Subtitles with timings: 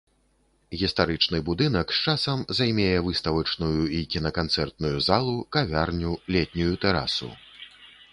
[0.81, 7.29] Гістарычны будынак з часам займее выставачную і кінаканцэртную залу, кавярню, летнюю тэрасу.